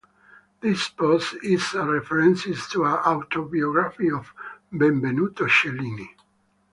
This 0.61 0.89
post 0.89 1.35
is 1.43 1.75
a 1.75 1.85
reference 1.85 2.41
to 2.45 2.79
the 2.79 2.85
autobiography 3.07 4.09
of 4.09 4.33
Benvenuto 4.73 5.45
Cellini. 5.47 6.15